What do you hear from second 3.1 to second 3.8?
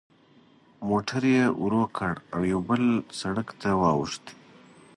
سړک ته